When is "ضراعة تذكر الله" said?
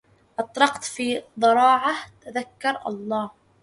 1.39-3.31